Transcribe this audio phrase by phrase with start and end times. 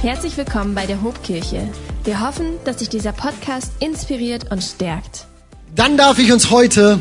[0.00, 1.68] Herzlich willkommen bei der Hobkirche.
[2.04, 5.26] Wir hoffen, dass dich dieser Podcast inspiriert und stärkt.
[5.74, 7.00] Dann darf ich uns heute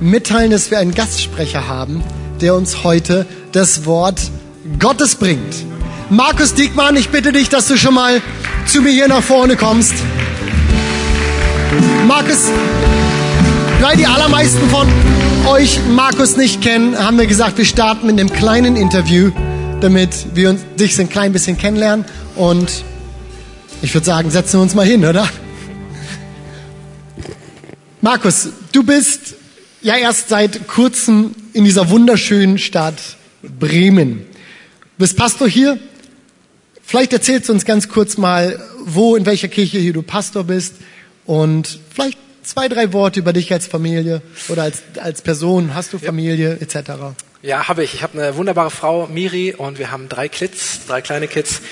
[0.00, 2.02] mitteilen, dass wir einen Gastsprecher haben,
[2.40, 4.20] der uns heute das Wort
[4.80, 5.64] Gottes bringt.
[6.10, 8.20] Markus Diekmann, ich bitte dich, dass du schon mal
[8.66, 9.94] zu mir hier nach vorne kommst.
[12.08, 12.50] Markus,
[13.80, 14.88] weil die allermeisten von
[15.48, 19.30] euch Markus nicht kennen, haben wir gesagt, wir starten mit einem kleinen Interview,
[19.86, 22.04] damit wir uns, dich ein klein bisschen kennenlernen.
[22.34, 22.82] Und
[23.82, 25.28] ich würde sagen, setzen wir uns mal hin, oder?
[28.00, 29.34] Markus, du bist
[29.82, 32.96] ja erst seit kurzem in dieser wunderschönen Stadt
[33.60, 34.26] Bremen.
[34.98, 35.78] Du bist Pastor hier.
[36.82, 40.74] Vielleicht erzählst du uns ganz kurz mal, wo, in welcher Kirche hier du Pastor bist
[41.26, 45.74] und vielleicht zwei, drei Worte über dich als Familie oder als, als Person.
[45.74, 46.90] Hast du Familie etc.?
[47.46, 47.94] Ja, habe ich.
[47.94, 51.62] Ich habe eine wunderbare Frau, Miri, und wir haben drei Kids, drei kleine Kids.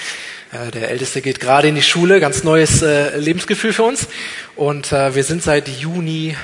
[0.53, 4.07] Äh, Der Älteste geht gerade in die Schule, ganz neues äh, Lebensgefühl für uns.
[4.55, 6.37] Und äh, wir sind seit Juni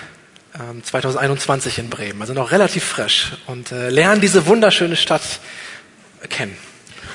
[0.58, 5.22] ähm, 2021 in Bremen, also noch relativ frisch und lernen diese wunderschöne Stadt
[6.28, 6.56] kennen.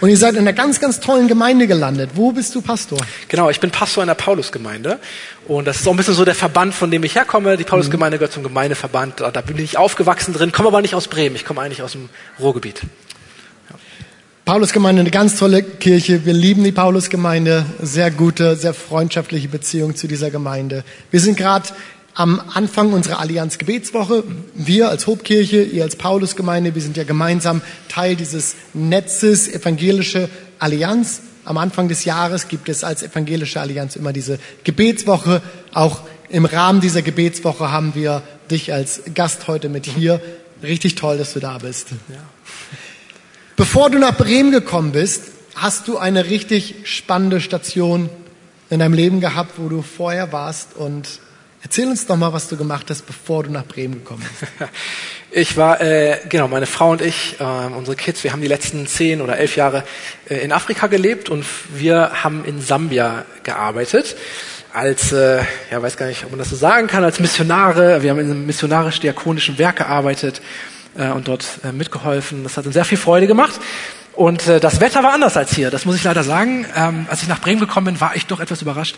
[0.02, 2.12] Und ihr seid in einer ganz, ganz tollen Gemeinde gelandet.
[2.16, 3.00] Wo bist du Pastor?
[3.28, 5.00] Genau, ich bin Pastor in der Paulusgemeinde
[5.48, 7.58] und das ist auch ein bisschen so der Verband, von dem ich herkomme.
[7.58, 9.22] Die Paulusgemeinde gehört zum Gemeindeverband.
[9.22, 11.36] Da bin ich aufgewachsen drin, komme aber nicht aus Bremen.
[11.36, 12.82] Ich komme eigentlich aus dem Ruhrgebiet.
[14.46, 16.24] Paulusgemeinde, eine ganz tolle Kirche.
[16.24, 17.66] Wir lieben die Paulusgemeinde.
[17.82, 20.84] Sehr gute, sehr freundschaftliche Beziehung zu dieser Gemeinde.
[21.10, 21.70] Wir sind gerade
[22.16, 24.24] am Anfang unserer Allianz Gebetswoche.
[24.54, 31.22] Wir als Hobkirche, ihr als Paulusgemeinde, wir sind ja gemeinsam Teil dieses Netzes Evangelische Allianz.
[31.44, 35.42] Am Anfang des Jahres gibt es als Evangelische Allianz immer diese Gebetswoche.
[35.74, 40.22] Auch im Rahmen dieser Gebetswoche haben wir dich als Gast heute mit hier.
[40.64, 41.88] Richtig toll, dass du da bist.
[43.58, 45.24] Bevor du nach Bremen gekommen bist,
[45.56, 48.10] hast du eine richtig spannende Station
[48.70, 50.76] in deinem Leben gehabt, wo du vorher warst.
[50.76, 51.20] Und
[51.66, 54.52] erzähl uns doch mal, was du gemacht hast, bevor du nach Bremen gekommen bist.
[55.38, 58.88] Ich war, äh, genau, meine Frau und ich, äh, unsere Kids, wir haben die letzten
[58.88, 59.84] zehn oder elf Jahre
[60.30, 64.16] äh, in Afrika gelebt und wir haben in Sambia gearbeitet
[64.72, 65.42] als, äh,
[65.72, 68.02] ja, weiß gar nicht, ob man das so sagen kann, als Missionare.
[68.02, 70.42] Wir haben in einem missionarisch-diakonischen Werk gearbeitet
[70.98, 72.44] äh, und dort äh, mitgeholfen.
[72.44, 73.60] Das hat uns sehr viel Freude gemacht.
[74.16, 76.66] Und äh, das Wetter war anders als hier, das muss ich leider sagen.
[76.76, 78.96] Ähm, als ich nach Bremen gekommen bin, war ich doch etwas überrascht.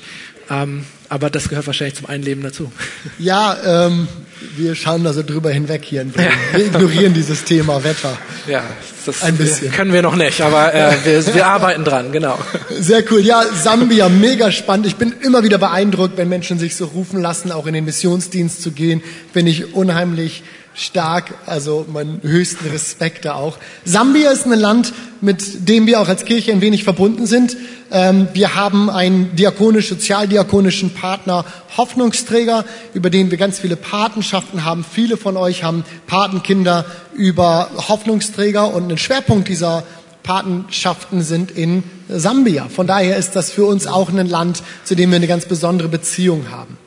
[0.50, 2.72] Ähm, aber das gehört wahrscheinlich zum Einleben dazu.
[3.20, 4.08] Ja, ähm,
[4.56, 6.32] wir schauen da so drüber hinweg hier in Bremen.
[6.54, 8.16] Wir ignorieren dieses Thema Wetter.
[8.48, 8.64] Ja,
[9.06, 9.72] das Ein bisschen.
[9.72, 12.38] können wir noch nicht, aber äh, wir, wir arbeiten dran, genau.
[12.70, 13.22] Sehr cool.
[13.22, 14.86] Ja, Sambia, mega spannend.
[14.86, 18.62] Ich bin immer wieder beeindruckt, wenn Menschen sich so rufen lassen, auch in den Missionsdienst
[18.62, 19.02] zu gehen.
[19.34, 20.44] Bin ich unheimlich
[20.78, 23.58] stark, also meinen höchsten Respekt da auch.
[23.84, 27.58] Sambia ist ein Land, mit dem wir auch als Kirche ein wenig verbunden sind.
[27.92, 31.46] Ähm, wir haben einen diakonisch-sozialdiakonischen Partner
[31.78, 34.86] Hoffnungsträger, über den wir ganz viele Patenschaften haben.
[34.90, 39.84] Viele von euch haben Patenkinder über Hoffnungsträger und ein Schwerpunkt dieser
[40.22, 42.68] Patenschaften sind in Sambia.
[42.70, 45.88] Von daher ist das für uns auch ein Land, zu dem wir eine ganz besondere
[45.88, 46.78] Beziehung haben.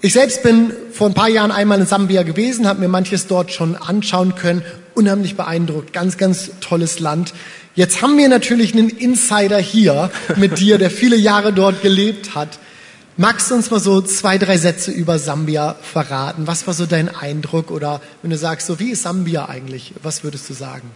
[0.00, 3.50] Ich selbst bin vor ein paar Jahren einmal in Sambia gewesen, habe mir manches dort
[3.50, 4.62] schon anschauen können.
[4.94, 7.34] Unheimlich beeindruckt, ganz, ganz tolles Land.
[7.74, 12.60] Jetzt haben wir natürlich einen Insider hier mit dir, der viele Jahre dort gelebt hat.
[13.16, 16.46] Magst du uns mal so zwei, drei Sätze über Sambia verraten?
[16.46, 17.72] Was war so dein Eindruck?
[17.72, 19.94] Oder wenn du sagst, so wie ist Sambia eigentlich?
[20.04, 20.88] Was würdest du sagen?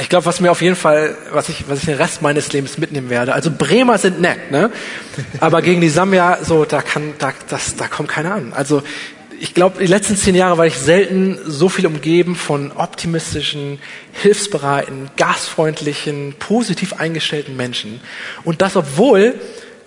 [0.00, 2.78] Ich glaube, was mir auf jeden Fall, was ich, was ich den Rest meines Lebens
[2.78, 3.34] mitnehmen werde.
[3.34, 4.70] Also Bremer sind nett, ne?
[5.40, 8.52] Aber gegen die Sambia, so, da kann, da, das, da kommt keiner an.
[8.54, 8.82] Also
[9.38, 13.80] ich glaube, die letzten zehn Jahre war ich selten so viel umgeben von optimistischen,
[14.12, 18.00] hilfsbereiten, gastfreundlichen, positiv eingestellten Menschen.
[18.44, 19.34] Und das, obwohl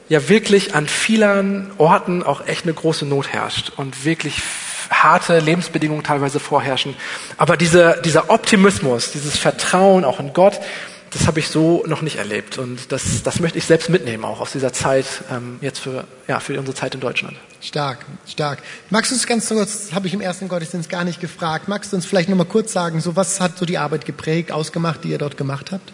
[0.10, 4.42] ja wirklich an vielen Orten auch echt eine große Not herrscht und wirklich
[4.90, 6.96] harte Lebensbedingungen teilweise vorherrschen.
[7.38, 10.60] Aber diese, dieser Optimismus, dieses Vertrauen auch in Gott,
[11.16, 12.58] das habe ich so noch nicht erlebt.
[12.58, 16.42] Und das, das möchte ich selbst mitnehmen, auch aus dieser Zeit, ähm, jetzt für, ja,
[16.42, 17.38] für unsere Zeit in Deutschland.
[17.62, 18.60] Stark, stark.
[18.90, 21.94] Magst du uns ganz kurz, das habe ich im ersten Gottesdienst gar nicht gefragt, magst
[21.94, 25.04] du uns vielleicht noch mal kurz sagen, so was hat so die Arbeit geprägt, ausgemacht,
[25.06, 25.94] die ihr dort gemacht habt?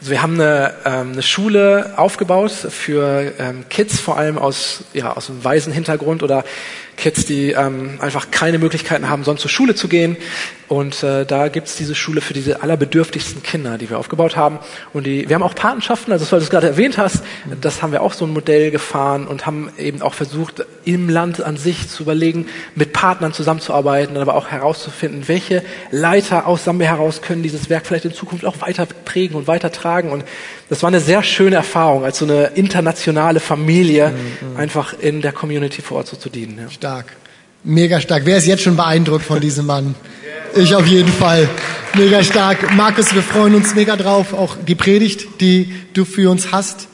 [0.00, 5.12] Also wir haben eine, ähm, eine Schule aufgebaut für ähm, Kids, vor allem aus, ja,
[5.14, 6.44] aus einem weisen Hintergrund oder
[6.96, 10.16] Kids, die ähm, einfach keine Möglichkeiten haben, sonst zur Schule zu gehen.
[10.66, 14.58] Und äh, da gibt's diese Schule für diese allerbedürftigsten Kinder, die wir aufgebaut haben.
[14.92, 17.22] Und die, wir haben auch Patenschaften, also weil du es gerade erwähnt hast,
[17.60, 21.42] das haben wir auch so ein Modell gefahren und haben eben auch versucht, im Land
[21.42, 27.20] an sich zu überlegen, mit Partnern zusammenzuarbeiten, aber auch herauszufinden, welche Leiter aus Sambia heraus
[27.20, 30.10] können dieses Werk vielleicht in Zukunft auch weiter prägen und weiter tragen.
[30.10, 30.24] Und
[30.70, 34.56] das war eine sehr schöne Erfahrung, als so eine internationale Familie mhm.
[34.56, 36.58] einfach in der Community vor Ort so zu dienen.
[36.58, 36.66] Ja.
[36.84, 37.16] Stark.
[37.62, 38.26] Mega stark.
[38.26, 39.94] Wer ist jetzt schon beeindruckt von diesem Mann?
[40.54, 41.48] Ich auf jeden Fall.
[41.94, 42.74] Mega stark.
[42.74, 44.34] Markus, wir freuen uns mega drauf.
[44.34, 46.88] Auch die Predigt, die du für uns hast.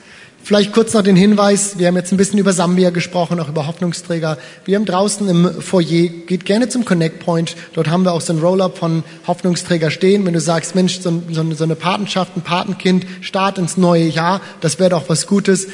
[0.44, 3.66] Vielleicht kurz noch den Hinweis, wir haben jetzt ein bisschen über Sambia gesprochen, auch über
[3.66, 4.38] Hoffnungsträger.
[4.64, 7.56] Wir haben draußen im Foyer, geht gerne zum Connect Point.
[7.74, 10.24] Dort haben wir auch so ein Roll-Up von Hoffnungsträger stehen.
[10.24, 14.40] Wenn du sagst, Mensch, so, so, so eine Patenschaft, ein Patenkind, Start ins neue Jahr,
[14.60, 15.66] das wäre doch was Gutes.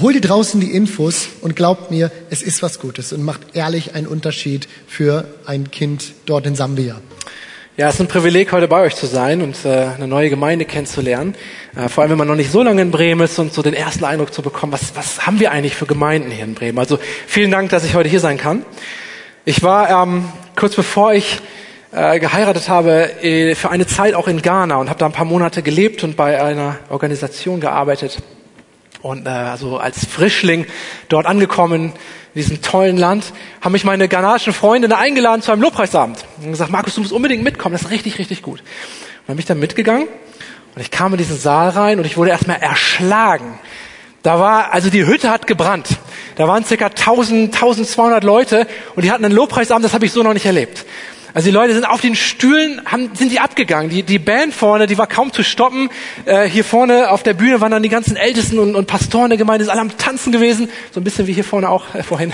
[0.00, 3.94] Hol dir draußen die Infos und glaubt mir, es ist was Gutes und macht ehrlich
[3.94, 6.96] einen Unterschied für ein Kind dort in Sambia.
[7.76, 10.64] Ja, es ist ein Privileg, heute bei euch zu sein und äh, eine neue Gemeinde
[10.64, 11.36] kennenzulernen.
[11.76, 13.72] Äh, vor allem, wenn man noch nicht so lange in Bremen ist und so den
[13.74, 16.80] ersten Eindruck zu bekommen, was, was haben wir eigentlich für Gemeinden hier in Bremen?
[16.80, 16.98] Also
[17.28, 18.66] vielen Dank, dass ich heute hier sein kann.
[19.44, 20.24] Ich war ähm,
[20.56, 21.40] kurz bevor ich
[21.92, 25.24] äh, geheiratet habe, äh, für eine Zeit auch in Ghana und habe da ein paar
[25.24, 28.18] Monate gelebt und bei einer Organisation gearbeitet
[29.04, 30.66] und äh, also als Frischling
[31.08, 31.92] dort angekommen
[32.34, 36.24] in diesem tollen Land, haben mich meine ghanaischen Freunde eingeladen zu einem Lobpreisabend.
[36.42, 38.60] Und gesagt, Markus, du musst unbedingt mitkommen, das ist richtig, richtig gut.
[38.60, 40.08] Und dann bin ich dann mitgegangen
[40.74, 43.58] und ich kam in diesen Saal rein und ich wurde erstmal erschlagen.
[44.22, 45.88] Da war, also die Hütte hat gebrannt.
[46.36, 48.66] Da waren circa 1000, 1200 Leute
[48.96, 50.86] und die hatten einen Lobpreisabend, das habe ich so noch nicht erlebt.
[51.34, 53.90] Also die Leute sind auf den Stühlen, haben, sind die abgegangen.
[53.90, 55.90] Die, die Band vorne, die war kaum zu stoppen.
[56.26, 59.36] Äh, hier vorne auf der Bühne waren dann die ganzen Ältesten und, und Pastoren der
[59.36, 60.70] Gemeinde, sind alle am Tanzen gewesen.
[60.92, 62.32] So ein bisschen wie hier vorne auch äh, vorhin.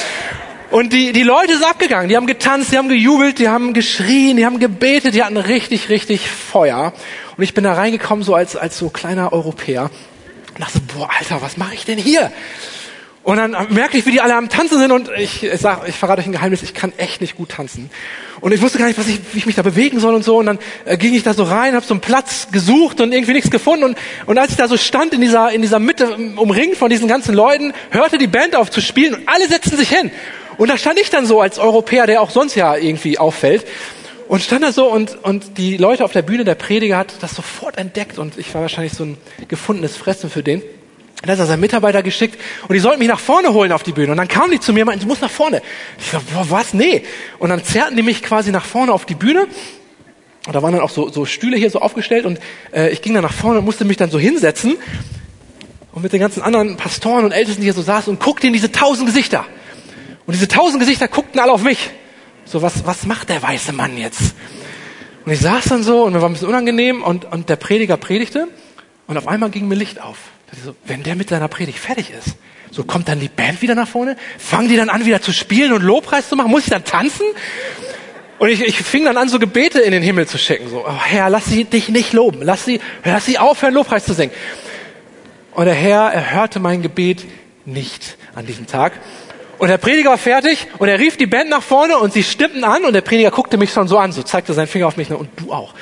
[0.70, 2.08] und die, die Leute sind abgegangen.
[2.08, 5.90] Die haben getanzt, die haben gejubelt, die haben geschrien, die haben gebetet, die hatten richtig,
[5.90, 6.94] richtig Feuer.
[7.36, 9.90] Und ich bin da reingekommen so als, als so kleiner Europäer.
[10.54, 12.32] Und dachte, boah, Alter, was mache ich denn hier?
[13.24, 15.94] Und dann merke ich, wie die alle am Tanzen sind und ich, ich sag, ich
[15.94, 17.88] verrate euch ein Geheimnis, ich kann echt nicht gut tanzen.
[18.40, 20.38] Und ich wusste gar nicht, was ich, wie ich mich da bewegen soll und so.
[20.38, 23.34] Und dann äh, ging ich da so rein, habe so einen Platz gesucht und irgendwie
[23.34, 23.84] nichts gefunden.
[23.84, 27.06] Und, und als ich da so stand in dieser, in dieser Mitte, umringt von diesen
[27.06, 30.10] ganzen Leuten, hörte die Band auf zu spielen und alle setzten sich hin.
[30.56, 33.64] Und da stand ich dann so als Europäer, der auch sonst ja irgendwie auffällt.
[34.26, 37.36] Und stand da so und, und die Leute auf der Bühne, der Prediger hat das
[37.36, 40.62] sofort entdeckt und ich war wahrscheinlich so ein gefundenes Fressen für den.
[41.22, 42.36] Und dann hat er seinen Mitarbeiter geschickt
[42.66, 44.10] und die sollten mich nach vorne holen auf die Bühne.
[44.10, 45.62] Und dann kamen die zu mir und meinten, du musst nach vorne.
[46.00, 46.74] Ich sag, boah, was?
[46.74, 47.04] Nee.
[47.38, 49.46] Und dann zerrten die mich quasi nach vorne auf die Bühne.
[50.48, 52.40] Und da waren dann auch so, so Stühle hier so aufgestellt und
[52.74, 54.76] äh, ich ging dann nach vorne und musste mich dann so hinsetzen
[55.92, 58.52] und mit den ganzen anderen Pastoren und Ältesten, die hier so saßen und guckte in
[58.52, 59.46] diese tausend Gesichter.
[60.26, 61.90] Und diese tausend Gesichter guckten alle auf mich.
[62.44, 64.34] So, was, was macht der weiße Mann jetzt?
[65.24, 67.96] Und ich saß dann so und mir war ein bisschen unangenehm und, und der Prediger
[67.96, 68.48] predigte
[69.06, 70.31] und auf einmal ging mir Licht auf.
[70.64, 72.36] So, wenn der mit seiner Predigt fertig ist,
[72.70, 75.72] so kommt dann die Band wieder nach vorne, fangen die dann an wieder zu spielen
[75.72, 77.26] und Lobpreis zu machen, muss ich dann tanzen?
[78.38, 80.68] Und ich, ich fing dann an, so Gebete in den Himmel zu schicken.
[80.68, 82.40] So, oh Herr, lass sie dich nicht loben.
[82.42, 84.32] Lass sie, lass sie aufhören, Lobpreis zu singen.
[85.52, 87.24] Und der Herr, er hörte mein Gebet
[87.64, 88.94] nicht an diesem Tag.
[89.58, 92.64] Und der Prediger war fertig und er rief die Band nach vorne und sie stimmten
[92.64, 95.10] an und der Prediger guckte mich schon so an, so zeigte seinen Finger auf mich
[95.12, 95.74] und du auch.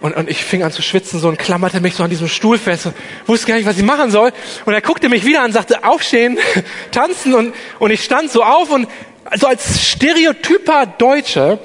[0.00, 2.58] Und, und ich fing an zu schwitzen so und klammerte mich so an diesem Stuhl
[2.58, 2.94] fest und
[3.26, 4.32] wusste gar nicht, was ich machen soll.
[4.66, 6.38] Und er guckte mich wieder an, sagte, aufstehen,
[6.90, 8.88] tanzen und, und ich stand so auf und
[9.34, 11.58] so als stereotyper Deutsche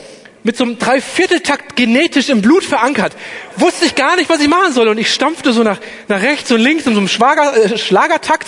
[0.43, 3.15] mit so einem Dreivierteltakt genetisch im Blut verankert,
[3.57, 4.87] wusste ich gar nicht, was ich machen soll.
[4.87, 8.47] Und ich stampfte so nach, nach rechts und links in so einem Schwager, äh, Schlagertakt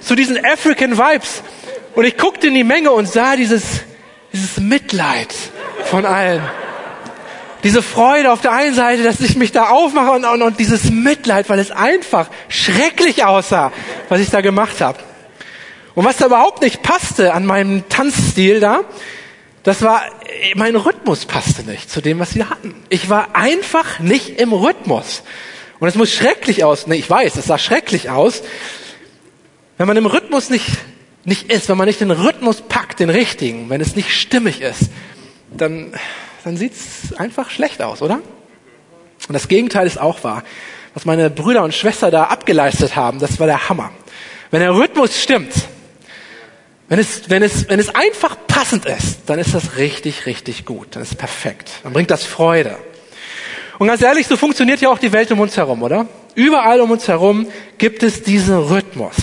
[0.00, 1.42] zu diesen African Vibes.
[1.94, 3.64] Und ich guckte in die Menge und sah dieses,
[4.32, 5.34] dieses Mitleid
[5.84, 6.42] von allen
[7.66, 10.88] diese Freude auf der einen Seite, dass ich mich da aufmache und, und, und dieses
[10.92, 13.72] Mitleid, weil es einfach schrecklich aussah,
[14.08, 15.00] was ich da gemacht habe.
[15.96, 18.82] Und was da überhaupt nicht passte an meinem Tanzstil da,
[19.64, 20.00] das war,
[20.54, 22.72] mein Rhythmus passte nicht zu dem, was sie hatten.
[22.88, 25.24] Ich war einfach nicht im Rhythmus.
[25.80, 28.42] Und es muss schrecklich aus, nee, ich weiß, es sah schrecklich aus.
[29.76, 30.68] Wenn man im Rhythmus nicht,
[31.24, 34.82] nicht ist, wenn man nicht den Rhythmus packt, den richtigen, wenn es nicht stimmig ist,
[35.50, 35.94] dann,
[36.46, 38.20] dann sieht's einfach schlecht aus, oder?
[39.26, 40.44] Und das Gegenteil ist auch wahr.
[40.94, 43.90] Was meine Brüder und Schwester da abgeleistet haben, das war der Hammer.
[44.52, 45.52] Wenn der Rhythmus stimmt,
[46.88, 50.94] wenn es, wenn es, wenn es einfach passend ist, dann ist das richtig, richtig gut.
[50.94, 51.68] Dann ist es perfekt.
[51.82, 52.78] Dann bringt das Freude.
[53.80, 56.06] Und ganz ehrlich, so funktioniert ja auch die Welt um uns herum, oder?
[56.36, 59.16] Überall um uns herum gibt es diesen Rhythmus.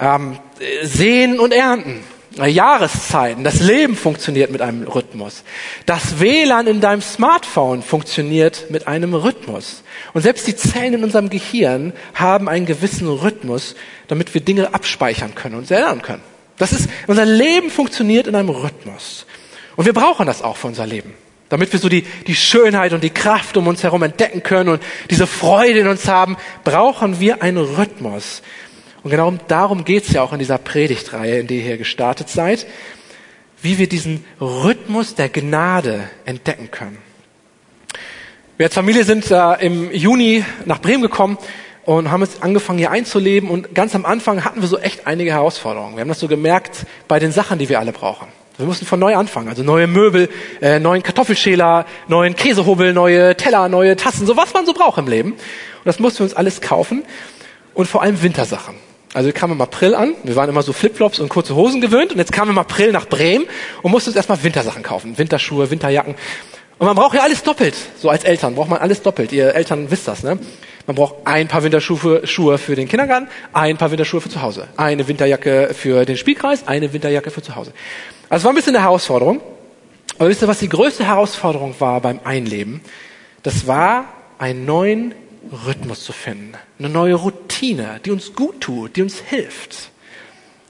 [0.00, 0.40] Ähm,
[0.82, 2.02] sehen und ernten.
[2.36, 5.44] Jahreszeiten, das Leben funktioniert mit einem Rhythmus.
[5.86, 9.82] Das WLAN in deinem Smartphone funktioniert mit einem Rhythmus.
[10.14, 13.74] Und selbst die Zellen in unserem Gehirn haben einen gewissen Rhythmus,
[14.08, 16.22] damit wir Dinge abspeichern können und erinnern können.
[16.58, 19.26] Das ist, unser Leben funktioniert in einem Rhythmus.
[19.76, 21.14] Und wir brauchen das auch für unser Leben.
[21.48, 24.82] Damit wir so die, die Schönheit und die Kraft um uns herum entdecken können und
[25.10, 28.42] diese Freude in uns haben, brauchen wir einen Rhythmus.
[29.02, 32.28] Und genau darum geht es ja auch in dieser Predigtreihe, in der ihr hier gestartet
[32.28, 32.66] seid,
[33.60, 36.98] wie wir diesen Rhythmus der Gnade entdecken können.
[38.56, 41.38] Wir als Familie sind äh, im Juni nach Bremen gekommen
[41.84, 45.32] und haben jetzt angefangen hier einzuleben und ganz am Anfang hatten wir so echt einige
[45.32, 45.96] Herausforderungen.
[45.96, 48.28] Wir haben das so gemerkt bei den Sachen, die wir alle brauchen.
[48.58, 50.28] Wir mussten von neu anfangen, also neue Möbel,
[50.60, 55.08] äh, neuen Kartoffelschäler, neuen Käsehobel, neue Teller, neue Tassen, so was man so braucht im
[55.08, 55.32] Leben.
[55.32, 55.40] Und
[55.84, 57.02] das mussten wir uns alles kaufen
[57.74, 58.76] und vor allem Wintersachen.
[59.14, 62.12] Also wir kamen im April an, wir waren immer so Flipflops und kurze Hosen gewöhnt
[62.12, 63.44] und jetzt kamen wir im April nach Bremen
[63.82, 66.14] und mussten uns erstmal Wintersachen kaufen, Winterschuhe, Winterjacken.
[66.78, 67.74] Und man braucht ja alles doppelt.
[67.98, 69.30] So als Eltern braucht man alles doppelt.
[69.32, 70.38] Ihr Eltern wisst das, ne?
[70.86, 74.66] Man braucht ein paar Winterschuhe Schuhe für den Kindergarten, ein paar Winterschuhe für zu Hause,
[74.76, 77.72] eine Winterjacke für den Spielkreis, eine Winterjacke für zu Hause.
[78.28, 79.40] Also es war ein bisschen eine Herausforderung.
[80.18, 82.80] Aber wisst ihr, was die größte Herausforderung war beim Einleben?
[83.42, 84.06] Das war,
[84.38, 85.14] einen neuen
[85.50, 86.54] Rhythmus zu finden.
[86.78, 89.90] Eine neue Routine, die uns gut tut, die uns hilft.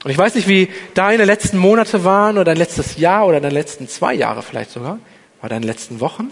[0.05, 3.55] Und ich weiß nicht, wie deine letzten Monate waren oder dein letztes Jahr oder deine
[3.55, 4.99] letzten zwei Jahre vielleicht sogar,
[5.41, 6.31] oder deine letzten Wochen.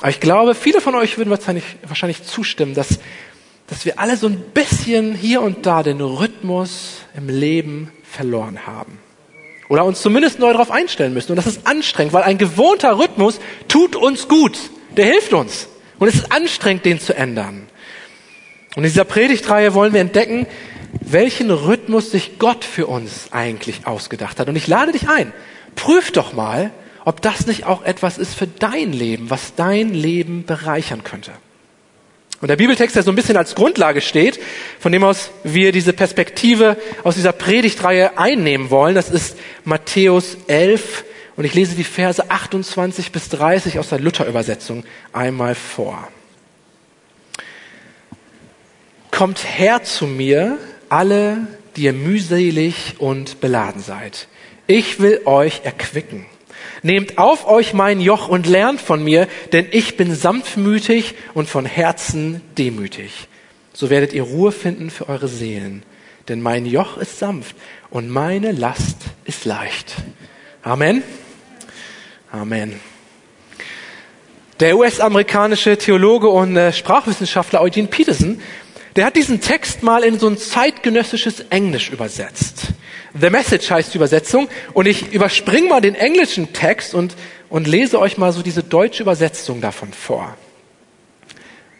[0.00, 2.98] Aber ich glaube, viele von euch würden wahrscheinlich, wahrscheinlich zustimmen, dass,
[3.68, 8.98] dass wir alle so ein bisschen hier und da den Rhythmus im Leben verloren haben.
[9.68, 11.32] Oder uns zumindest neu darauf einstellen müssen.
[11.32, 14.58] Und das ist anstrengend, weil ein gewohnter Rhythmus tut uns gut.
[14.96, 15.68] Der hilft uns.
[15.98, 17.66] Und es ist anstrengend, den zu ändern.
[18.76, 20.46] Und in dieser Predigtreihe wollen wir entdecken,
[21.00, 24.48] welchen Rhythmus sich Gott für uns eigentlich ausgedacht hat.
[24.48, 25.32] Und ich lade dich ein,
[25.74, 26.70] prüf doch mal,
[27.04, 31.32] ob das nicht auch etwas ist für dein Leben, was dein Leben bereichern könnte.
[32.40, 34.38] Und der Bibeltext, der so ein bisschen als Grundlage steht,
[34.78, 41.04] von dem aus wir diese Perspektive aus dieser Predigtreihe einnehmen wollen, das ist Matthäus 11
[41.38, 46.08] und ich lese die Verse 28 bis 30 aus der Luther-Übersetzung einmal vor.
[49.12, 54.26] Kommt her zu mir, alle, die ihr mühselig und beladen seid.
[54.66, 56.26] Ich will euch erquicken.
[56.82, 61.66] Nehmt auf euch mein Joch und lernt von mir, denn ich bin sanftmütig und von
[61.66, 63.28] Herzen demütig.
[63.72, 65.84] So werdet ihr Ruhe finden für eure Seelen.
[66.26, 67.54] Denn mein Joch ist sanft
[67.90, 69.94] und meine Last ist leicht.
[70.64, 71.04] Amen.
[72.30, 72.80] Amen.
[74.60, 78.42] Der US-amerikanische Theologe und äh, Sprachwissenschaftler Eugene Peterson,
[78.96, 82.72] der hat diesen Text mal in so ein zeitgenössisches Englisch übersetzt.
[83.18, 84.48] The Message heißt die Übersetzung.
[84.74, 87.14] Und ich überspringe mal den englischen Text und,
[87.48, 90.36] und lese euch mal so diese deutsche Übersetzung davon vor.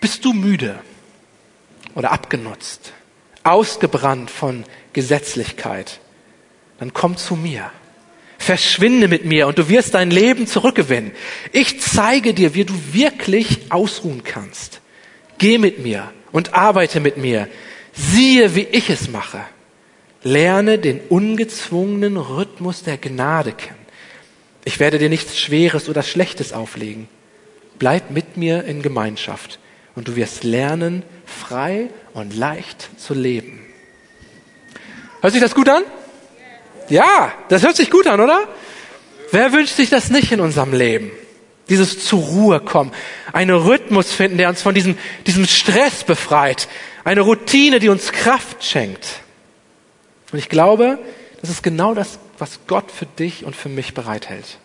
[0.01, 0.79] Bist du müde
[1.95, 2.93] oder abgenutzt,
[3.43, 6.01] ausgebrannt von Gesetzlichkeit?
[6.79, 7.71] Dann komm zu mir.
[8.39, 11.11] Verschwinde mit mir und du wirst dein Leben zurückgewinnen.
[11.53, 14.81] Ich zeige dir, wie du wirklich ausruhen kannst.
[15.39, 17.49] Geh mit mir und arbeite mit mir.
[17.93, 19.41] Siehe, wie ich es mache.
[20.23, 23.79] Lerne den ungezwungenen Rhythmus der Gnade kennen.
[24.65, 27.09] Ich werde dir nichts Schweres oder Schlechtes auflegen.
[27.79, 29.59] Bleib mit mir in Gemeinschaft
[29.95, 33.61] und du wirst lernen, frei und leicht zu leben.
[35.21, 35.83] Hört sich das gut an?
[36.89, 38.49] Ja, das hört sich gut an, oder?
[39.31, 41.11] Wer wünscht sich das nicht in unserem Leben?
[41.69, 42.93] Dieses zur Ruhe kommen,
[43.33, 46.67] einen Rhythmus finden, der uns von diesem, diesem Stress befreit,
[47.05, 49.21] eine Routine, die uns Kraft schenkt.
[50.33, 50.99] Und ich glaube,
[51.41, 54.59] das ist genau das, was Gott für dich und für mich bereithält.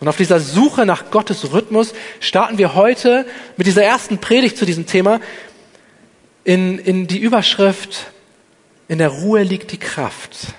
[0.00, 4.66] Und auf dieser Suche nach Gottes Rhythmus starten wir heute mit dieser ersten Predigt zu
[4.66, 5.20] diesem Thema
[6.44, 8.12] in, in die Überschrift,
[8.88, 10.54] in der Ruhe liegt die Kraft.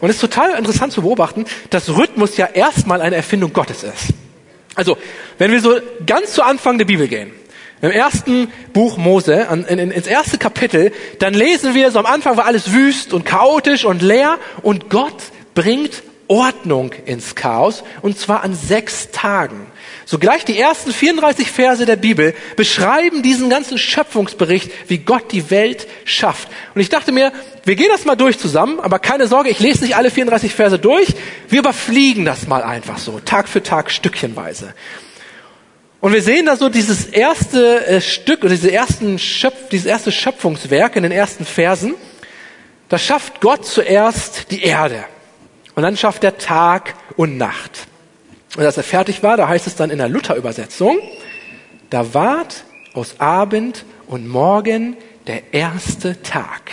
[0.00, 4.14] Und es ist total interessant zu beobachten, dass Rhythmus ja erstmal eine Erfindung Gottes ist.
[4.74, 4.96] Also,
[5.38, 5.76] wenn wir so
[6.06, 7.32] ganz zu Anfang der Bibel gehen,
[7.80, 12.72] im ersten Buch Mose, ins erste Kapitel, dann lesen wir, so am Anfang war alles
[12.72, 15.16] wüst und chaotisch und leer und Gott
[15.54, 19.66] bringt Ordnung ins Chaos und zwar an sechs Tagen.
[20.04, 25.86] Sogleich die ersten 34 Verse der Bibel beschreiben diesen ganzen Schöpfungsbericht, wie Gott die Welt
[26.04, 26.48] schafft.
[26.74, 27.32] Und ich dachte mir,
[27.64, 30.78] wir gehen das mal durch zusammen, aber keine Sorge, ich lese nicht alle 34 Verse
[30.78, 31.08] durch.
[31.48, 34.74] Wir überfliegen das mal einfach so, Tag für Tag, stückchenweise.
[36.00, 40.12] Und wir sehen da so dieses erste äh, Stück oder diese ersten Schöpf, dieses erste
[40.12, 41.94] Schöpfungswerk in den ersten Versen.
[42.88, 45.04] Da schafft Gott zuerst die Erde.
[45.78, 47.86] Und dann schafft er Tag und Nacht.
[48.56, 50.98] Und als er fertig war, da heißt es dann in der Luther-Übersetzung,
[51.88, 54.96] da ward aus Abend und Morgen
[55.28, 56.72] der erste Tag.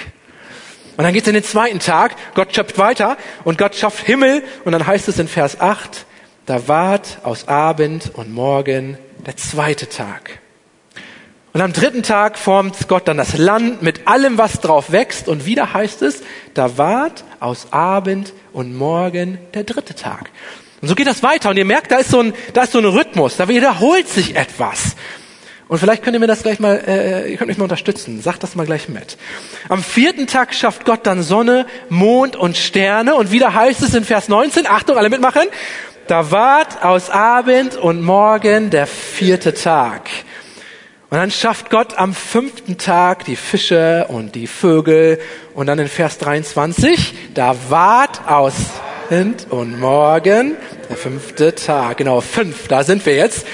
[0.97, 4.41] Und dann geht es in den zweiten Tag, Gott schöpft weiter und Gott schafft Himmel
[4.63, 6.07] und dann heißt es in Vers 8,
[6.47, 10.39] da ward aus Abend und Morgen der zweite Tag.
[11.55, 15.29] Und am dritten Tag formt Gott dann das Land mit allem, was drauf wächst.
[15.29, 16.21] Und wieder heißt es,
[16.53, 20.31] da ward aus Abend und Morgen der dritte Tag.
[20.81, 21.51] Und so geht das weiter.
[21.51, 23.37] Und ihr merkt, da ist so ein, da ist so ein Rhythmus.
[23.37, 24.97] Da wiederholt sich etwas.
[25.69, 28.21] Und vielleicht könnt ihr mir das gleich mal, äh, ihr könnt mich mal unterstützen.
[28.21, 29.15] Sagt das mal gleich mit.
[29.69, 33.15] Am vierten Tag schafft Gott dann Sonne, Mond und Sterne.
[33.15, 35.43] Und wieder heißt es in Vers 19, Achtung, alle mitmachen.
[36.07, 40.09] Da ward aus Abend und Morgen der vierte Tag.
[41.09, 45.19] Und dann schafft Gott am fünften Tag die Fische und die Vögel.
[45.53, 48.53] Und dann in Vers 23, da ward aus
[49.05, 50.55] Abend und Morgen
[50.89, 51.97] der fünfte Tag.
[51.97, 53.45] Genau, fünf, da sind wir jetzt.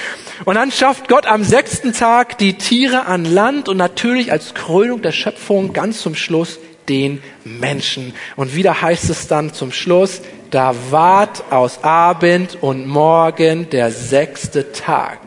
[0.45, 5.01] Und dann schafft Gott am sechsten Tag die Tiere an Land und natürlich als Krönung
[5.01, 8.13] der Schöpfung ganz zum Schluss den Menschen.
[8.37, 14.71] Und wieder heißt es dann zum Schluss, da ward aus Abend und Morgen der sechste
[14.71, 15.19] Tag.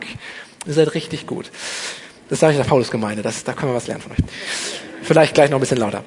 [0.65, 1.51] Ihr seid richtig gut.
[2.35, 4.17] Das sage ich der Paulusgemeinde, da können wir was lernen von euch.
[5.03, 6.03] Vielleicht gleich noch ein bisschen lauter.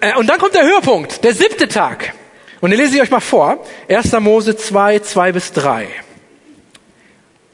[0.00, 2.14] Äh, und dann kommt der Höhepunkt, der siebte Tag.
[2.62, 3.62] Und den lese ich euch mal vor.
[3.86, 4.12] 1.
[4.20, 5.88] Mose 2, 2 bis 3.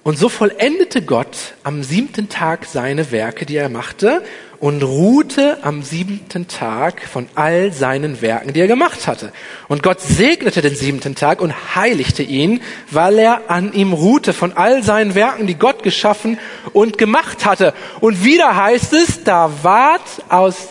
[0.04, 4.22] Und so vollendete Gott am siebten Tag seine Werke, die er machte,
[4.58, 9.32] und ruhte am siebten Tag von all seinen Werken, die er gemacht hatte.
[9.68, 14.52] Und Gott segnete den siebten Tag und heiligte ihn, weil er an ihm ruhte von
[14.52, 16.38] all seinen Werken, die Gott geschaffen
[16.72, 17.74] und gemacht hatte.
[18.00, 20.68] Und wieder heißt es, da ward aus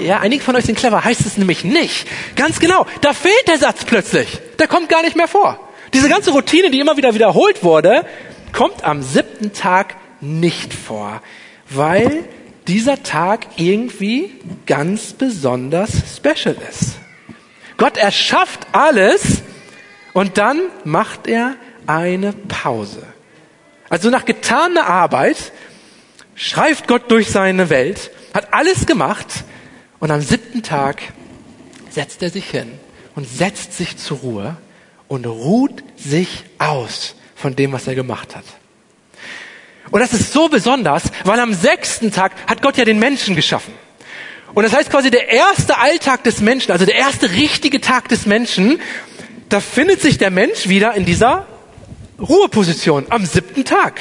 [0.00, 2.06] ja, einige von euch sind clever, heißt es nämlich nicht.
[2.36, 4.38] Ganz genau, da fehlt der Satz plötzlich.
[4.58, 5.58] Der kommt gar nicht mehr vor.
[5.94, 8.04] Diese ganze Routine, die immer wieder wiederholt wurde,
[8.52, 11.22] kommt am siebten Tag nicht vor,
[11.68, 12.24] weil
[12.68, 14.32] dieser Tag irgendwie
[14.66, 16.96] ganz besonders special ist.
[17.76, 19.42] Gott erschafft alles
[20.12, 21.56] und dann macht er
[21.86, 23.02] eine Pause.
[23.88, 25.52] Also nach getaner Arbeit
[26.34, 29.44] schreift Gott durch seine Welt, hat alles gemacht
[29.98, 31.02] und am siebten Tag
[31.90, 32.70] setzt er sich hin
[33.14, 34.56] und setzt sich zur Ruhe
[35.08, 38.44] und ruht sich aus von dem, was er gemacht hat.
[39.90, 43.74] Und das ist so besonders, weil am sechsten Tag hat Gott ja den Menschen geschaffen.
[44.54, 48.26] Und das heißt quasi der erste Alltag des Menschen, also der erste richtige Tag des
[48.26, 48.80] Menschen,
[49.48, 51.46] da findet sich der Mensch wieder in dieser
[52.18, 54.00] Ruheposition am siebten Tag.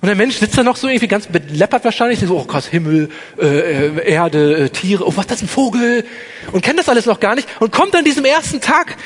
[0.00, 3.08] Und der Mensch sitzt da noch so irgendwie ganz beleppert wahrscheinlich, so, oh krass, Himmel,
[3.40, 6.04] äh, äh, Erde, äh, Tiere, oh was, das ist ein Vogel.
[6.52, 8.96] Und kennt das alles noch gar nicht und kommt an diesem ersten Tag.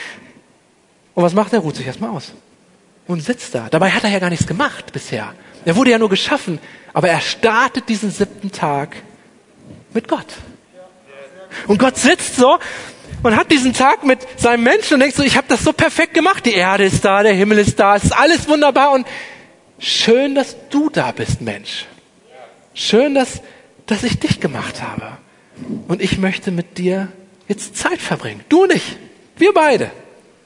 [1.15, 1.61] Und was macht er?
[1.61, 2.33] Ruht sich erstmal aus.
[3.09, 3.69] Und sitzt da.
[3.69, 5.35] Dabei hat er ja gar nichts gemacht bisher.
[5.65, 6.61] Er wurde ja nur geschaffen.
[6.93, 8.97] Aber er startet diesen siebten Tag
[9.93, 10.27] mit Gott.
[11.67, 12.59] Und Gott sitzt so
[13.23, 16.15] und hat diesen Tag mit seinem Menschen und denkt so, ich habe das so perfekt
[16.15, 16.45] gemacht.
[16.47, 19.07] Die Erde ist da, der Himmel ist da, es ist alles wunderbar und
[19.79, 21.87] schön, dass du da bist, Mensch.
[22.75, 23.41] Schön, dass,
[23.87, 25.17] dass ich dich gemacht habe.
[25.89, 27.09] Und ich möchte mit dir
[27.49, 28.45] jetzt Zeit verbringen.
[28.49, 28.97] Du nicht.
[29.37, 29.91] Wir beide.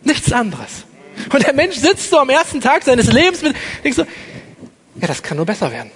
[0.02, 0.84] Nichts anderes.
[1.32, 4.02] Und der Mensch sitzt so am ersten Tag seines Lebens mit, denkt so,
[5.00, 5.90] ja, das kann nur besser werden.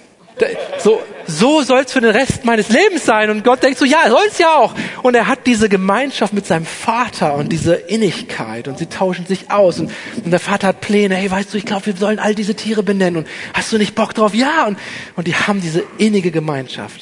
[0.77, 3.29] So, so es für den Rest meines Lebens sein.
[3.29, 4.75] Und Gott denkt so, ja, soll es ja auch.
[5.01, 9.49] Und er hat diese Gemeinschaft mit seinem Vater und diese Innigkeit und sie tauschen sich
[9.49, 9.79] aus.
[9.79, 9.91] Und,
[10.23, 12.83] und der Vater hat Pläne, hey, weißt du, ich glaube, wir sollen all diese Tiere
[12.83, 13.23] benennen.
[13.23, 14.33] Und hast du nicht Bock drauf?
[14.35, 14.67] Ja.
[14.67, 14.77] Und,
[15.15, 17.01] und die haben diese innige Gemeinschaft.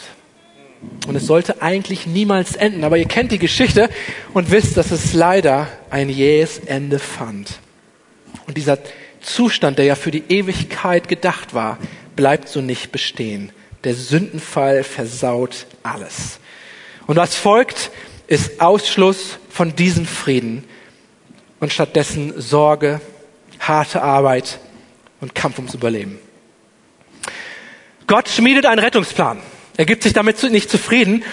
[1.07, 2.83] Und es sollte eigentlich niemals enden.
[2.83, 3.89] Aber ihr kennt die Geschichte
[4.33, 7.59] und wisst, dass es leider ein jähes Ende fand.
[8.47, 8.79] Und dieser
[9.21, 11.77] Zustand, der ja für die Ewigkeit gedacht war,
[12.15, 13.51] bleibt so nicht bestehen.
[13.83, 16.39] Der Sündenfall versaut alles.
[17.07, 17.91] Und was folgt,
[18.27, 20.63] ist Ausschluss von diesem Frieden
[21.59, 23.01] und stattdessen Sorge,
[23.59, 24.59] harte Arbeit
[25.21, 26.19] und Kampf ums Überleben.
[28.07, 29.39] Gott schmiedet einen Rettungsplan.
[29.77, 31.23] Er gibt sich damit nicht zufrieden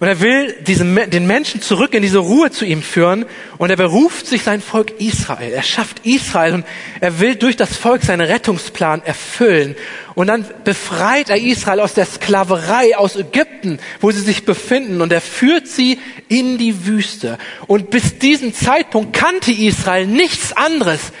[0.00, 3.26] und er will diesen, den Menschen zurück in diese Ruhe zu ihm führen.
[3.58, 5.52] Und er beruft sich sein Volk Israel.
[5.52, 6.66] Er schafft Israel und
[7.02, 9.76] er will durch das Volk seinen Rettungsplan erfüllen.
[10.14, 15.02] Und dann befreit er Israel aus der Sklaverei aus Ägypten, wo sie sich befinden.
[15.02, 17.36] Und er führt sie in die Wüste.
[17.66, 21.12] Und bis diesen Zeitpunkt kannte Israel nichts anderes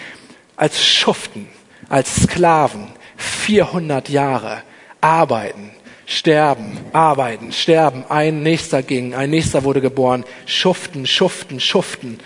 [0.56, 1.48] als Schuften,
[1.90, 2.86] als Sklaven.
[3.18, 4.62] 400 Jahre
[5.02, 5.70] arbeiten
[6.10, 8.04] Sterben, arbeiten, sterben.
[8.08, 10.24] Ein nächster ging, ein nächster wurde geboren.
[10.44, 12.18] Schuften, schuften, schuften.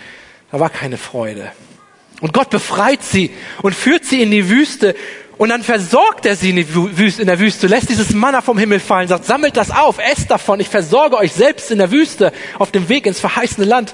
[0.51, 1.51] Da war keine Freude.
[2.19, 3.29] Und Gott befreit sie
[3.61, 4.95] und führt sie in die Wüste.
[5.37, 9.07] Und dann versorgt er sie in, in der Wüste, lässt dieses Manna vom Himmel fallen,
[9.07, 12.89] sagt, sammelt das auf, esst davon, ich versorge euch selbst in der Wüste auf dem
[12.89, 13.93] Weg ins verheißene Land.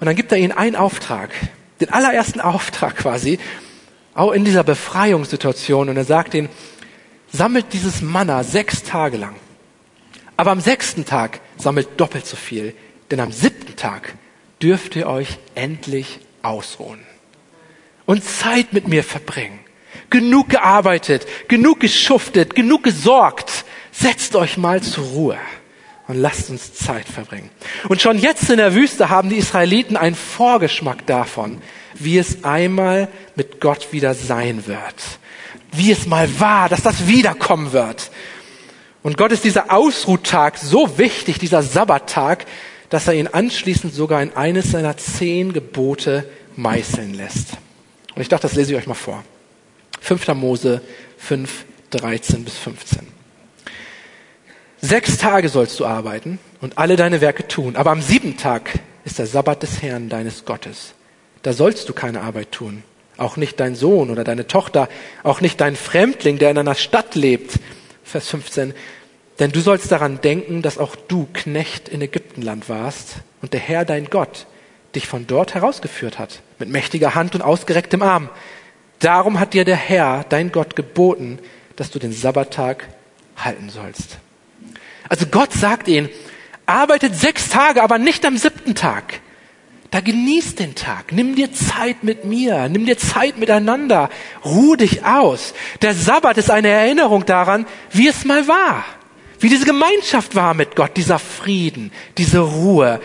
[0.00, 1.28] Und dann gibt er ihnen einen Auftrag,
[1.82, 3.38] den allerersten Auftrag quasi,
[4.14, 5.90] auch in dieser Befreiungssituation.
[5.90, 6.48] Und er sagt ihnen,
[7.32, 9.36] sammelt dieses Manna sechs Tage lang.
[10.36, 12.74] Aber am sechsten Tag sammelt doppelt so viel,
[13.10, 14.14] denn am siebten Tag
[14.62, 17.00] dürft ihr euch endlich ausruhen
[18.06, 19.60] und Zeit mit mir verbringen.
[20.10, 23.64] Genug gearbeitet, genug geschuftet, genug gesorgt.
[23.92, 25.38] Setzt euch mal zur Ruhe
[26.06, 27.50] und lasst uns Zeit verbringen.
[27.88, 31.60] Und schon jetzt in der Wüste haben die Israeliten einen Vorgeschmack davon,
[31.94, 34.94] wie es einmal mit Gott wieder sein wird.
[35.72, 38.10] Wie es mal war, dass das wiederkommen wird.
[39.02, 42.46] Und Gott ist dieser Ausruhtag so wichtig, dieser Sabbattag,
[42.90, 47.52] dass er ihn anschließend sogar in eines seiner zehn Gebote meißeln lässt.
[48.14, 49.24] Und ich dachte, das lese ich euch mal vor.
[50.00, 50.28] 5.
[50.34, 50.80] Mose
[51.18, 53.06] 5, 13 bis 15.
[54.80, 59.18] Sechs Tage sollst du arbeiten und alle deine Werke tun, aber am siebten Tag ist
[59.18, 60.94] der Sabbat des Herrn deines Gottes.
[61.42, 62.82] Da sollst du keine Arbeit tun,
[63.18, 64.88] auch nicht dein Sohn oder deine Tochter,
[65.22, 67.58] auch nicht dein Fremdling, der in einer Stadt lebt.
[68.04, 68.72] Vers 15.
[69.38, 73.84] Denn du sollst daran denken, dass auch du Knecht in Ägyptenland warst und der Herr
[73.84, 74.46] dein Gott
[74.94, 78.30] dich von dort herausgeführt hat, mit mächtiger Hand und ausgerecktem Arm.
[79.00, 81.38] Darum hat dir der Herr, dein Gott, geboten,
[81.76, 82.88] dass du den Sabbattag
[83.36, 84.18] halten sollst.
[85.08, 86.08] Also Gott sagt ihnen,
[86.66, 89.20] arbeitet sechs Tage, aber nicht am siebten Tag.
[89.90, 94.10] Da genieß den Tag, nimm dir Zeit mit mir, nimm dir Zeit miteinander,
[94.44, 95.54] ruh dich aus.
[95.80, 98.84] Der Sabbat ist eine Erinnerung daran, wie es mal war,
[99.40, 103.00] wie diese Gemeinschaft war mit Gott, dieser Frieden, diese Ruhe.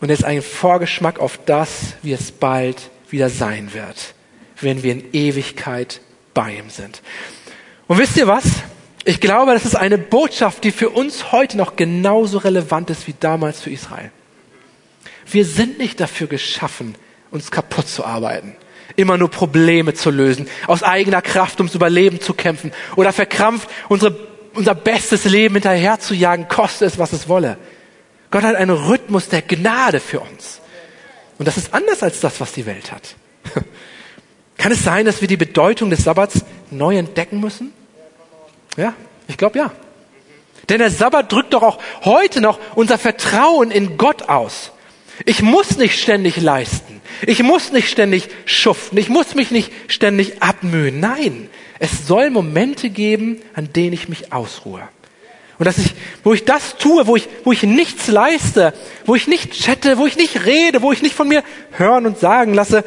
[0.00, 4.14] Und es ist ein Vorgeschmack auf das, wie es bald wieder sein wird,
[4.60, 6.00] wenn wir in Ewigkeit
[6.34, 7.02] bei ihm sind.
[7.86, 8.44] Und wisst ihr was?
[9.04, 13.14] Ich glaube, das ist eine Botschaft, die für uns heute noch genauso relevant ist wie
[13.18, 14.10] damals für Israel.
[15.30, 16.94] Wir sind nicht dafür geschaffen,
[17.30, 18.56] uns kaputt zu arbeiten,
[18.96, 24.16] immer nur Probleme zu lösen, aus eigener Kraft ums Überleben zu kämpfen oder verkrampft unsere,
[24.54, 27.58] unser bestes Leben hinterher zu jagen, koste es, was es wolle.
[28.30, 30.60] Gott hat einen Rhythmus der Gnade für uns.
[31.38, 33.14] Und das ist anders als das, was die Welt hat.
[34.58, 37.72] Kann es sein, dass wir die Bedeutung des Sabbats neu entdecken müssen?
[38.76, 38.94] Ja,
[39.26, 39.72] ich glaube ja.
[40.68, 44.72] Denn der Sabbat drückt doch auch heute noch unser Vertrauen in Gott aus.
[45.24, 47.00] Ich muss nicht ständig leisten.
[47.26, 48.98] Ich muss nicht ständig schuften.
[48.98, 51.00] Ich muss mich nicht ständig abmühen.
[51.00, 54.82] Nein, es soll Momente geben, an denen ich mich ausruhe.
[55.58, 58.72] Und dass ich, wo ich das tue, wo ich, wo ich nichts leiste,
[59.04, 62.18] wo ich nicht chatte, wo ich nicht rede, wo ich nicht von mir hören und
[62.18, 62.82] sagen lasse,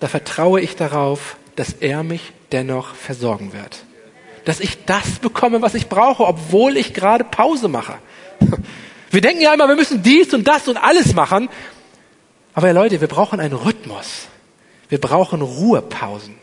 [0.00, 3.84] da vertraue ich darauf, dass er mich dennoch versorgen wird
[4.44, 7.94] dass ich das bekomme, was ich brauche, obwohl ich gerade Pause mache.
[9.14, 11.48] Wir denken ja immer, wir müssen dies und das und alles machen.
[12.52, 14.26] Aber ja, Leute, wir brauchen einen Rhythmus.
[14.88, 16.34] Wir brauchen Ruhepausen.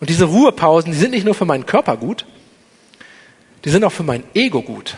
[0.00, 2.24] Und diese Ruhepausen, die sind nicht nur für meinen Körper gut,
[3.64, 4.96] die sind auch für mein Ego gut.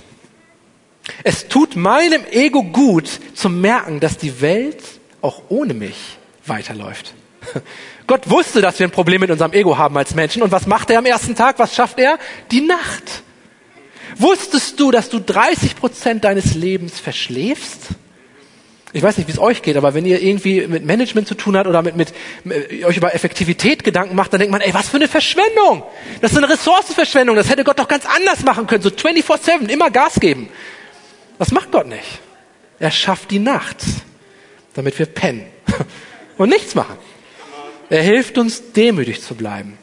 [1.25, 4.83] Es tut meinem Ego gut zu merken, dass die Welt
[5.20, 7.14] auch ohne mich weiterläuft.
[8.07, 10.42] Gott wusste, dass wir ein Problem mit unserem Ego haben als Menschen.
[10.42, 11.59] Und was macht er am ersten Tag?
[11.59, 12.18] Was schafft er?
[12.53, 13.25] Die Nacht.
[14.16, 17.88] Wusstest du, dass du 30 Prozent deines Lebens verschläfst?
[18.94, 21.57] Ich weiß nicht, wie es euch geht, aber wenn ihr irgendwie mit Management zu tun
[21.57, 22.12] habt oder mit, mit,
[22.44, 25.83] mit euch über Effektivität Gedanken macht, dann denkt man, ey, was für eine Verschwendung.
[26.20, 27.35] Das ist eine Ressourcenverschwendung.
[27.35, 28.83] Das hätte Gott doch ganz anders machen können.
[28.83, 30.51] So 24-7, immer Gas geben.
[31.38, 32.20] Das macht Gott nicht.
[32.79, 33.79] Er schafft die Nacht,
[34.75, 35.46] damit wir pennen
[36.37, 36.98] und nichts machen.
[37.88, 39.79] Er hilft uns, demütig zu bleiben.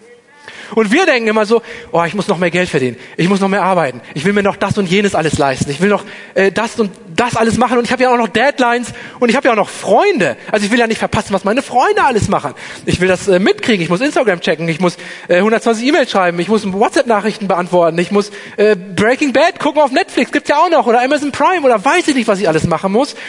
[0.76, 3.48] Und wir denken immer so, oh, ich muss noch mehr Geld verdienen, ich muss noch
[3.48, 6.04] mehr arbeiten, ich will mir noch das und jenes alles leisten, ich will noch
[6.36, 9.36] äh, das und das alles machen und ich habe ja auch noch Deadlines und ich
[9.36, 10.38] habe ja auch noch Freunde.
[10.52, 12.54] Also ich will ja nicht verpassen, was meine Freunde alles machen.
[12.86, 16.40] Ich will das äh, mitkriegen, ich muss Instagram checken, ich muss äh, 120 E-Mails schreiben,
[16.40, 20.70] ich muss WhatsApp-Nachrichten beantworten, ich muss äh, Breaking Bad gucken auf Netflix, gibt's ja auch
[20.70, 23.14] noch, oder Amazon Prime oder weiß ich nicht, was ich alles machen muss.
[23.14, 23.20] Und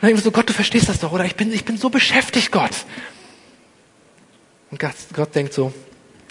[0.00, 1.88] dann denke ich so, Gott, du verstehst das doch, oder ich bin, ich bin so
[1.90, 2.72] beschäftigt, Gott.
[4.70, 5.72] Und Gott, Gott denkt so,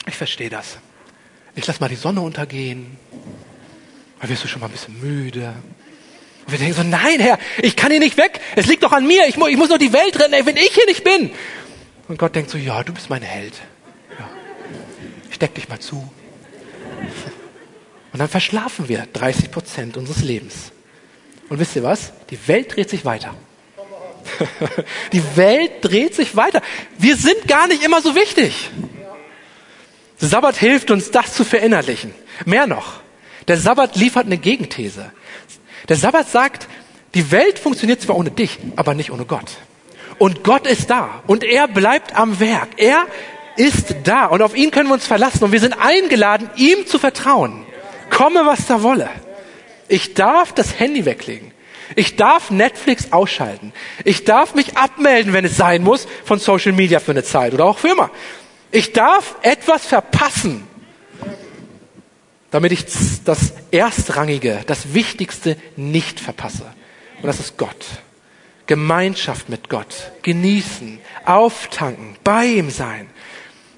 [0.06, 0.78] ich verstehe das.
[1.56, 2.98] Ich lass mal die Sonne untergehen.
[4.20, 5.54] Dann wirst du schon mal ein bisschen müde.
[6.46, 8.40] Und wir denken so, nein, Herr, ich kann hier nicht weg.
[8.56, 9.28] Es liegt doch an mir.
[9.28, 11.32] Ich, mu ich muss noch die Welt retten, ey, wenn ich hier nicht bin.
[12.08, 13.54] Und Gott denkt so, ja, du bist mein Held.
[14.18, 14.30] Ja.
[15.32, 16.10] Steck dich mal zu.
[18.12, 20.72] Und dann verschlafen wir 30 Prozent unseres Lebens.
[21.50, 22.14] Und wisst ihr was?
[22.30, 23.36] Die Welt dreht sich weiter.
[25.12, 26.62] Die Welt dreht sich weiter.
[26.98, 28.70] Wir sind gar nicht immer so wichtig.
[30.28, 32.14] Sabbat hilft uns, das zu verinnerlichen.
[32.46, 33.02] Mehr noch.
[33.48, 35.12] Der Sabbat liefert eine Gegenthese.
[35.90, 36.68] Der Sabbat sagt,
[37.14, 39.58] die Welt funktioniert zwar ohne dich, aber nicht ohne Gott.
[40.18, 41.24] Und Gott ist da.
[41.28, 42.70] Und er bleibt am Werk.
[42.78, 43.06] Er
[43.56, 44.28] ist da.
[44.28, 45.44] Und auf ihn können wir uns verlassen.
[45.44, 47.66] Und wir sind eingeladen, ihm zu vertrauen.
[48.10, 49.10] Komme, was da wolle.
[49.88, 51.52] Ich darf das Handy weglegen.
[51.96, 53.74] Ich darf Netflix ausschalten.
[54.04, 57.66] Ich darf mich abmelden, wenn es sein muss, von Social Media für eine Zeit oder
[57.66, 58.10] auch für immer.
[58.74, 60.68] Ich darf etwas verpassen,
[62.50, 62.86] damit ich
[63.24, 66.66] das Erstrangige, das Wichtigste nicht verpasse.
[67.22, 67.86] Und das ist Gott.
[68.66, 70.12] Gemeinschaft mit Gott.
[70.24, 73.12] Genießen, auftanken, bei ihm sein.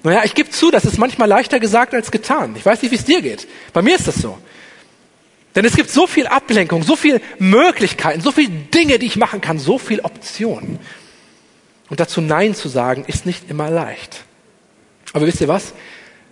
[0.02, 2.54] Naja, ich gebe zu, das ist manchmal leichter gesagt als getan.
[2.56, 3.46] Ich weiß nicht, wie es dir geht.
[3.74, 4.38] Bei mir ist das so.
[5.54, 9.42] Denn es gibt so viel Ablenkung, so viel Möglichkeiten, so viele Dinge, die ich machen
[9.42, 10.78] kann, so viel Optionen.
[11.90, 14.25] Und dazu Nein zu sagen, ist nicht immer leicht.
[15.12, 15.72] Aber wisst ihr was?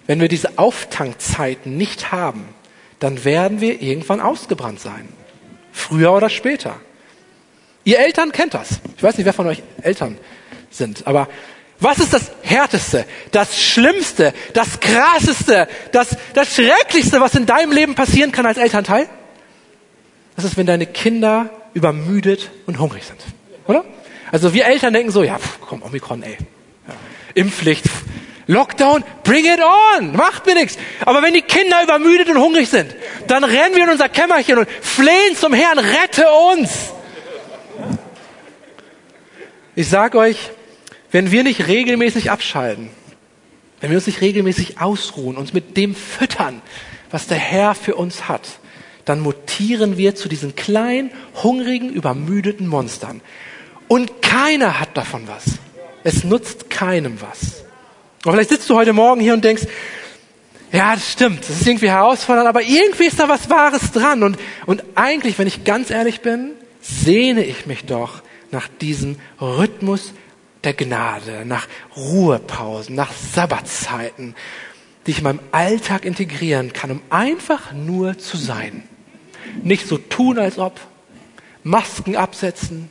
[0.07, 2.49] Wenn wir diese Auftankzeiten nicht haben,
[2.99, 5.09] dann werden wir irgendwann ausgebrannt sein.
[5.73, 6.77] Früher oder später.
[7.85, 8.81] Ihr Eltern kennt das.
[8.97, 10.19] Ich weiß nicht, wer von euch Eltern
[10.71, 11.29] sind, aber
[11.81, 17.95] was ist das Härteste, das Schlimmste, das Krasseste, das, das Schrecklichste, was in deinem Leben
[17.95, 19.09] passieren kann als Elternteil?
[20.37, 23.21] Das ist, wenn deine Kinder übermüdet und hungrig sind.
[23.67, 23.85] Oder?
[24.33, 26.39] Also wir Eltern denken so, ja, pff, komm, Omikron, ey.
[26.89, 26.95] Ja.
[27.35, 28.05] Impfpflicht, pff,
[28.47, 30.77] Lockdown, bring it on, macht mir nichts.
[31.05, 32.95] Aber wenn die Kinder übermüdet und hungrig sind,
[33.27, 36.93] dann rennen wir in unser Kämmerchen und flehen zum Herrn, rette uns.
[39.75, 40.51] Ich sag euch,
[41.11, 42.91] wenn wir nicht regelmäßig abschalten,
[43.81, 46.61] wenn wir uns nicht regelmäßig ausruhen, uns mit dem füttern,
[47.11, 48.43] was der Herr für uns hat,
[49.05, 51.11] dann mutieren wir zu diesen kleinen,
[51.43, 53.21] hungrigen, übermüdeten Monstern.
[53.89, 55.59] Und keiner hat davon was.
[56.05, 57.64] Es nutzt keinem was.
[58.25, 59.65] Und vielleicht sitzt du heute Morgen hier und denkst,
[60.73, 64.23] ja, das stimmt, das ist irgendwie herausfordernd, aber irgendwie ist da was Wahres dran.
[64.23, 70.15] Und, und eigentlich, wenn ich ganz ehrlich bin, sehne ich mich doch nach diesem Rhythmus
[70.65, 74.35] der Gnade, nach Ruhepausen, nach Sabbatzeiten,
[75.07, 78.83] die ich in meinem Alltag integrieren kann, um einfach nur zu sein.
[79.63, 80.81] Nicht so tun, als ob,
[81.63, 82.89] Masken absetzen,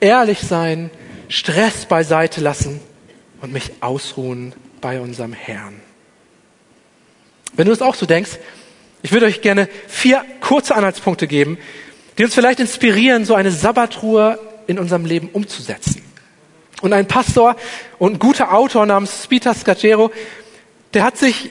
[0.00, 0.90] ehrlich sein,
[1.28, 2.80] Stress beiseite lassen
[3.40, 4.54] und mich ausruhen
[4.86, 5.80] bei unserem Herrn.
[7.56, 8.38] Wenn du es auch so denkst,
[9.02, 11.58] ich würde euch gerne vier kurze Anhaltspunkte geben,
[12.16, 16.02] die uns vielleicht inspirieren, so eine Sabbatruhe in unserem Leben umzusetzen.
[16.82, 17.56] Und ein Pastor
[17.98, 20.12] und ein guter Autor namens Peter Scagero,
[20.94, 21.50] der hat sich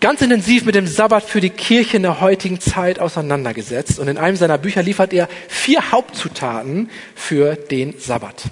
[0.00, 3.98] ganz intensiv mit dem Sabbat für die Kirche in der heutigen Zeit auseinandergesetzt.
[3.98, 8.42] Und in einem seiner Bücher liefert er vier Hauptzutaten für den Sabbat.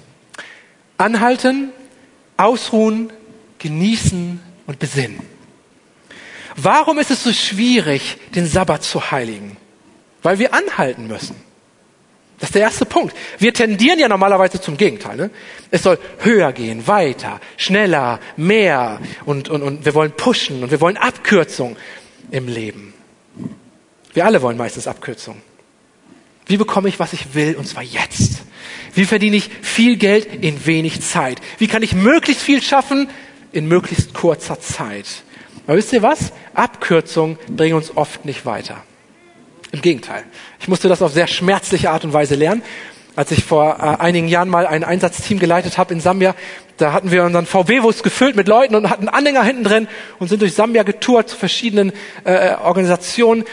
[0.97, 1.69] Anhalten,
[2.35, 3.13] ausruhen,
[3.63, 5.19] genießen und besinnen.
[6.55, 9.57] Warum ist es so schwierig, den Sabbat zu heiligen?
[10.21, 11.35] Weil wir anhalten müssen.
[12.39, 13.15] Das ist der erste Punkt.
[13.39, 15.15] Wir tendieren ja normalerweise zum Gegenteil.
[15.15, 15.29] Ne?
[15.71, 20.81] Es soll höher gehen, weiter, schneller, mehr und, und, und wir wollen pushen und wir
[20.81, 21.77] wollen Abkürzung
[22.31, 22.93] im Leben.
[24.13, 25.41] Wir alle wollen meistens Abkürzung.
[26.45, 28.41] Wie bekomme ich, was ich will, und zwar jetzt?
[28.93, 31.39] Wie verdiene ich viel Geld in wenig Zeit?
[31.57, 33.09] Wie kann ich möglichst viel schaffen
[33.53, 35.23] in möglichst kurzer Zeit?
[35.65, 36.33] Aber wisst ihr was?
[36.53, 38.83] Abkürzungen bringen uns oft nicht weiter.
[39.71, 40.23] Im Gegenteil.
[40.59, 42.61] Ich musste das auf sehr schmerzliche Art und Weise lernen.
[43.15, 46.35] Als ich vor äh, einigen Jahren mal ein Einsatzteam geleitet habe in Sambia,
[46.77, 49.87] da hatten wir unseren VW-Bus gefüllt mit Leuten und hatten Anhänger hinten drin
[50.19, 53.45] und sind durch Sambia getourt zu verschiedenen äh, Organisationen.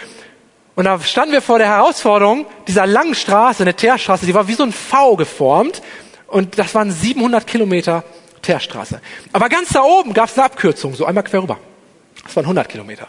[0.77, 4.55] Und da standen wir vor der Herausforderung dieser langen Straße, eine Teerstraße, die war wie
[4.55, 5.83] so ein V geformt.
[6.27, 8.05] Und das waren 700 Kilometer
[8.43, 9.01] Teerstraße.
[9.33, 11.59] Aber ganz da oben gab es eine Abkürzung, so einmal quer rüber.
[12.25, 13.09] Das waren 100 Kilometer.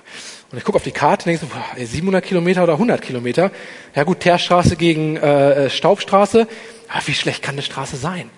[0.51, 3.51] Und ich gucke auf die Karte und denke so, boah, 700 Kilometer oder 100 Kilometer.
[3.95, 6.47] Ja gut, Teerstraße gegen äh, Staubstraße.
[6.89, 8.29] Aber wie schlecht kann eine Straße sein?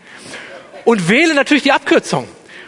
[0.85, 2.27] Und wähle natürlich die Abkürzung.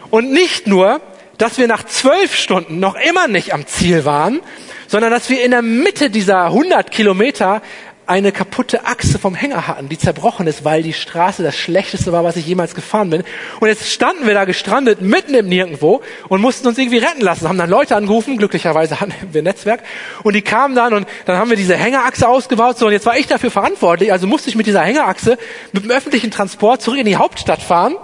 [0.10, 1.02] Und nicht nur,
[1.38, 4.40] dass wir nach zwölf Stunden noch immer nicht am Ziel waren,
[4.88, 7.62] sondern dass wir in der Mitte dieser 100 Kilometer
[8.08, 12.24] eine kaputte Achse vom Hänger hatten, die zerbrochen ist, weil die Straße das schlechteste war,
[12.24, 13.24] was ich jemals gefahren bin.
[13.60, 17.48] Und jetzt standen wir da gestrandet, mitten im Nirgendwo und mussten uns irgendwie retten lassen.
[17.48, 19.82] Haben dann Leute angerufen, glücklicherweise hatten wir Netzwerk.
[20.24, 22.78] Und die kamen dann und dann haben wir diese Hängerachse ausgebaut.
[22.78, 25.38] So, und jetzt war ich dafür verantwortlich, also musste ich mit dieser Hängerachse
[25.72, 27.96] mit dem öffentlichen Transport zurück in die Hauptstadt fahren.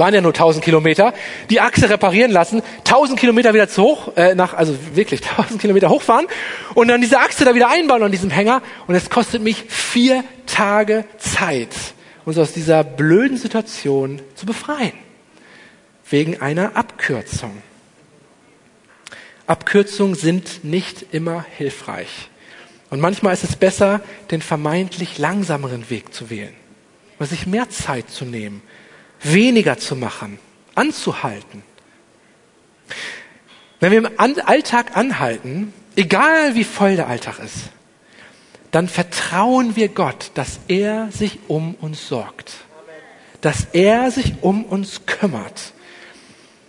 [0.00, 1.12] Waren ja nur 1000 Kilometer,
[1.50, 5.90] die Achse reparieren lassen, 1000 Kilometer wieder zu hoch, äh, nach, also wirklich 1000 Kilometer
[5.90, 6.26] hochfahren
[6.74, 10.24] und dann diese Achse da wieder einbauen an diesem Hänger und es kostet mich vier
[10.46, 11.68] Tage Zeit,
[12.24, 14.94] uns aus dieser blöden Situation zu befreien.
[16.08, 17.62] Wegen einer Abkürzung.
[19.46, 22.30] Abkürzungen sind nicht immer hilfreich.
[22.88, 26.54] Und manchmal ist es besser, den vermeintlich langsameren Weg zu wählen,
[27.20, 28.62] sich mehr Zeit zu nehmen,
[29.22, 30.38] weniger zu machen,
[30.74, 31.62] anzuhalten.
[33.80, 34.10] Wenn wir im
[34.46, 37.70] Alltag anhalten, egal wie voll der Alltag ist,
[38.70, 42.54] dann vertrauen wir Gott, dass er sich um uns sorgt,
[43.40, 45.72] dass er sich um uns kümmert.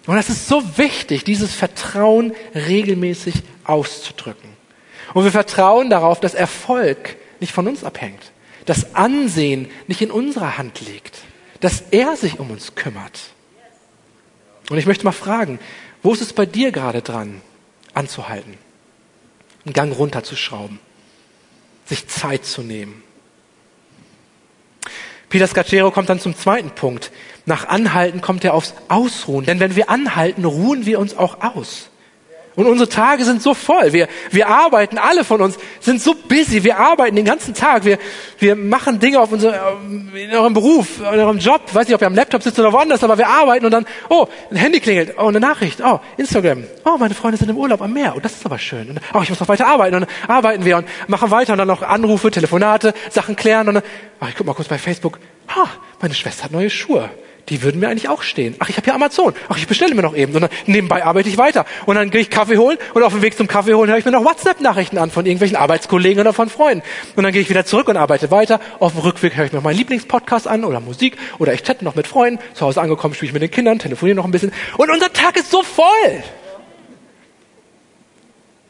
[0.07, 3.35] Und es ist so wichtig, dieses Vertrauen regelmäßig
[3.65, 4.49] auszudrücken.
[5.13, 8.31] Und wir vertrauen darauf, dass Erfolg nicht von uns abhängt,
[8.65, 11.19] dass Ansehen nicht in unserer Hand liegt,
[11.61, 13.19] dass er sich um uns kümmert.
[14.69, 15.59] Und ich möchte mal fragen,
[16.03, 17.41] wo ist es bei dir gerade dran,
[17.93, 18.57] anzuhalten,
[19.65, 20.79] einen Gang runterzuschrauben,
[21.85, 23.03] sich Zeit zu nehmen?
[25.29, 27.11] Peter Scacero kommt dann zum zweiten Punkt.
[27.45, 29.45] Nach Anhalten kommt er aufs Ausruhen.
[29.45, 31.90] Denn wenn wir anhalten, ruhen wir uns auch aus.
[32.55, 33.93] Und unsere Tage sind so voll.
[33.93, 36.65] Wir, wir arbeiten, alle von uns sind so busy.
[36.65, 37.85] Wir arbeiten den ganzen Tag.
[37.85, 37.97] Wir,
[38.39, 39.77] wir machen Dinge auf unser,
[40.13, 41.61] in eurem Beruf, in eurem Job.
[41.67, 43.85] Ich weiß nicht, ob ihr am Laptop sitzt oder woanders, aber wir arbeiten und dann,
[44.09, 45.15] oh, ein Handy klingelt.
[45.17, 45.79] Oh, eine Nachricht.
[45.81, 46.65] Oh, Instagram.
[46.83, 48.15] Oh, meine Freunde sind im Urlaub am Meer.
[48.17, 48.89] Oh, das ist aber schön.
[48.89, 49.95] Und, oh, ich muss noch weiter arbeiten.
[49.95, 53.69] Und dann arbeiten wir und machen weiter und dann noch Anrufe, Telefonate, Sachen klären.
[53.69, 53.83] Und dann,
[54.19, 55.19] oh, ich guck mal kurz bei Facebook.
[55.47, 55.67] Ah,
[56.01, 57.09] meine Schwester hat neue Schuhe
[57.51, 58.55] die würden mir eigentlich auch stehen.
[58.59, 59.35] Ach, ich habe ja Amazon.
[59.49, 60.33] Ach, ich bestelle mir noch eben.
[60.33, 61.65] Und dann nebenbei arbeite ich weiter.
[61.85, 64.05] Und dann gehe ich Kaffee holen und auf dem Weg zum Kaffee holen höre ich
[64.05, 66.81] mir noch WhatsApp-Nachrichten an von irgendwelchen Arbeitskollegen oder von Freunden.
[67.17, 68.61] Und dann gehe ich wieder zurück und arbeite weiter.
[68.79, 71.83] Auf dem Rückweg höre ich mir noch meinen Lieblingspodcast an oder Musik oder ich chatte
[71.83, 72.41] noch mit Freunden.
[72.53, 74.53] Zu Hause angekommen spiele ich mit den Kindern, telefoniere noch ein bisschen.
[74.77, 76.23] Und unser Tag ist so voll.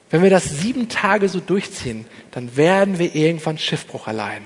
[0.09, 4.45] Wenn wir das sieben Tage so durchziehen, dann werden wir irgendwann Schiffbruch erleiden.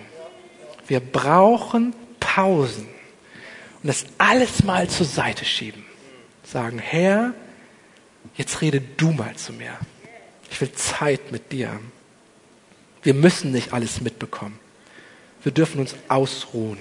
[0.87, 2.94] Wir brauchen Pausen
[3.85, 5.85] und das alles mal zur Seite schieben.
[6.43, 7.35] Sagen, Herr,
[8.35, 9.77] jetzt rede du mal zu mir.
[10.49, 11.79] Ich will Zeit mit dir.
[13.03, 14.57] Wir müssen nicht alles mitbekommen.
[15.43, 16.79] Wir dürfen uns ausruhen.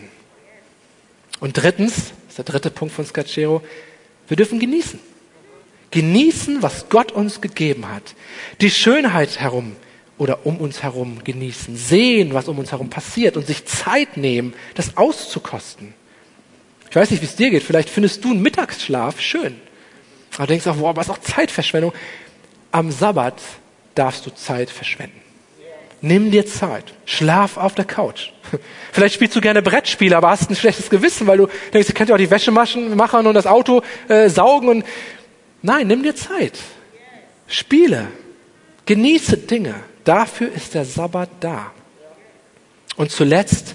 [1.40, 3.62] Und drittens, das ist der dritte Punkt von Scacero,
[4.26, 4.98] wir dürfen genießen.
[5.90, 8.14] Genießen, was Gott uns gegeben hat.
[8.62, 9.76] Die Schönheit herum
[10.16, 11.76] oder um uns herum genießen.
[11.76, 15.92] Sehen, was um uns herum passiert und sich Zeit nehmen, das auszukosten.
[16.94, 17.64] Ich weiß nicht, wie es dir geht.
[17.64, 19.56] Vielleicht findest du einen Mittagsschlaf schön.
[20.34, 21.92] Aber du denkst auch, boah, was ist auch Zeitverschwendung.
[22.70, 23.34] Am Sabbat
[23.96, 25.20] darfst du Zeit verschwenden.
[26.02, 26.94] Nimm dir Zeit.
[27.04, 28.30] Schlaf auf der Couch.
[28.92, 32.10] Vielleicht spielst du gerne Brettspiele, aber hast ein schlechtes Gewissen, weil du denkst, du könnt
[32.10, 34.84] ja auch die Wäsche machen und das Auto äh, saugen und
[35.62, 36.56] nein, nimm dir Zeit.
[37.48, 38.06] Spiele.
[38.86, 39.74] Genieße Dinge.
[40.04, 41.72] Dafür ist der Sabbat da.
[42.94, 43.74] Und zuletzt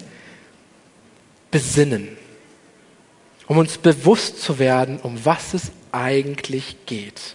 [1.50, 2.16] besinnen
[3.50, 7.34] um uns bewusst zu werden, um was es eigentlich geht.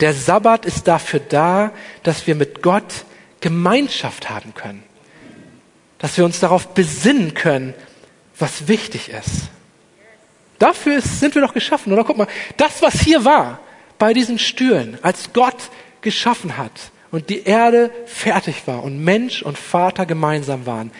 [0.00, 3.06] Der Sabbat ist dafür da, dass wir mit Gott
[3.40, 4.82] Gemeinschaft haben können.
[5.96, 7.72] Dass wir uns darauf besinnen können,
[8.38, 9.48] was wichtig ist.
[10.58, 12.04] Dafür sind wir doch geschaffen, oder?
[12.04, 13.60] Guck mal, das, was hier war,
[13.98, 15.70] bei diesen Stühlen, als Gott
[16.02, 20.92] geschaffen hat und die Erde fertig war und Mensch und Vater gemeinsam waren,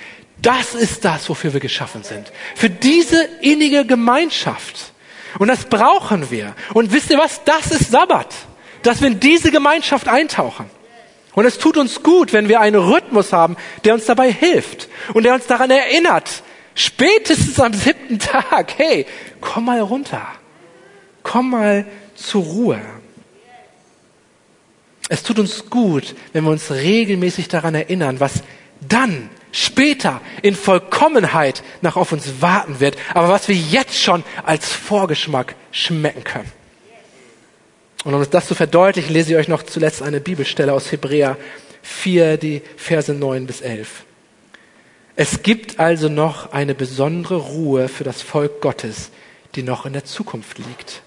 [0.42, 2.32] das ist das, wofür wir geschaffen sind.
[2.54, 4.92] Für diese innige Gemeinschaft.
[5.38, 6.54] Und das brauchen wir.
[6.74, 7.42] Und wisst ihr was?
[7.44, 8.34] Das ist Sabbat.
[8.82, 10.68] Dass wir in diese Gemeinschaft eintauchen.
[11.34, 15.24] Und es tut uns gut, wenn wir einen Rhythmus haben, der uns dabei hilft und
[15.24, 16.42] der uns daran erinnert,
[16.74, 19.06] spätestens am siebten Tag, hey,
[19.40, 20.26] komm mal runter.
[21.22, 22.80] Komm mal zur Ruhe.
[25.08, 28.42] Es tut uns gut, wenn wir uns regelmäßig daran erinnern, was
[28.80, 34.72] dann später in Vollkommenheit nach auf uns warten wird, aber was wir jetzt schon als
[34.72, 36.50] Vorgeschmack schmecken können.
[38.04, 41.36] Und um das zu verdeutlichen, lese ich euch noch zuletzt eine Bibelstelle aus Hebräer
[41.82, 44.04] 4, die Verse 9 bis 11.
[45.14, 49.10] Es gibt also noch eine besondere Ruhe für das Volk Gottes,
[49.54, 51.02] die noch in der Zukunft liegt.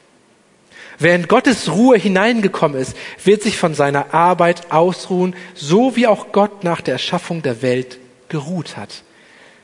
[0.99, 6.31] Wer in Gottes Ruhe hineingekommen ist, wird sich von seiner Arbeit ausruhen, so wie auch
[6.31, 7.99] Gott nach der Erschaffung der Welt
[8.29, 9.03] geruht hat.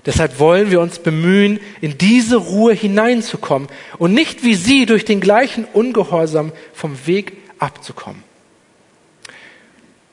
[0.05, 5.21] Deshalb wollen wir uns bemühen, in diese Ruhe hineinzukommen und nicht wie sie durch den
[5.21, 8.23] gleichen Ungehorsam vom Weg abzukommen.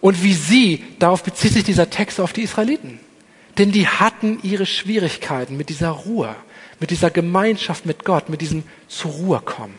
[0.01, 3.01] Und wie sie, darauf bezieht sich dieser Text auf die Israeliten.
[3.59, 6.35] Denn die hatten ihre Schwierigkeiten mit dieser Ruhe,
[6.79, 9.75] mit dieser Gemeinschaft mit Gott, mit diesem zur Ruhe kommen.